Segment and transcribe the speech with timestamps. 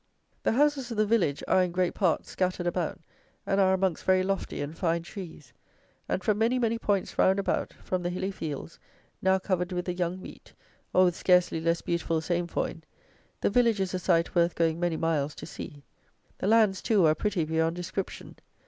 [0.41, 2.99] The houses of the village are, in great part, scattered about,
[3.45, 5.53] and are amongst very lofty and fine trees;
[6.09, 8.79] and, from many, many points round about, from the hilly fields,
[9.21, 10.55] now covered with the young wheat,
[10.91, 12.83] or with scarcely less beautiful sainfoin,
[13.41, 15.83] the village is a sight worth going many miles to see.
[16.39, 18.37] The lands, too, are pretty beyond description.